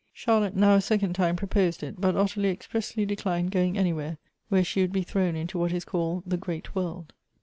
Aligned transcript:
Charlotte 0.13 0.55
now 0.55 0.73
a 0.73 0.81
second 0.81 1.13
time 1.13 1.35
proposed 1.35 1.83
it; 1.83 2.01
but 2.01 2.15
Ottilie 2.15 2.49
expressly 2.49 3.05
declined 3.05 3.51
going 3.51 3.77
anywhere, 3.77 4.17
where 4.49 4.63
she 4.63 4.81
would 4.81 4.91
be 4.91 5.03
thrown 5.03 5.35
into 5.35 5.59
what 5.59 5.71
is 5.71 5.85
called 5.85 6.23
the 6.25 6.37
great 6.37 6.73
world. 6.73 7.13